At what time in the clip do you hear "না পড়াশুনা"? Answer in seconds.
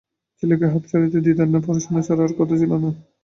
1.53-2.01